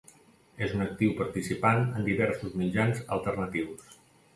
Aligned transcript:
És 0.67 0.73
un 0.77 0.81
actiu 0.85 1.11
participant 1.21 1.85
en 2.01 2.09
diversos 2.11 2.59
mitjans 2.65 3.07
alternatius. 3.19 3.99